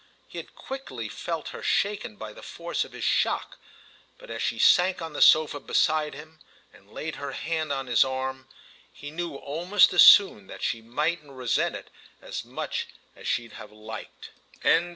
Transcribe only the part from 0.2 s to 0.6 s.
He had